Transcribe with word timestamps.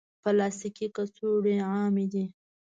پلاستيکي 0.21 0.87
کڅوړې 0.95 1.55
عامې 1.69 2.05
دي. 2.13 2.25